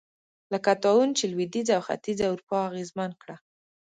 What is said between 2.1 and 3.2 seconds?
اروپا اغېزمن